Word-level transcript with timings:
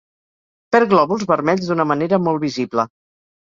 Perd 0.75 0.93
glòbuls 0.93 1.27
vermells 1.33 1.69
d'una 1.69 1.87
manera 1.93 2.23
molt 2.27 2.45
visible. 2.49 2.91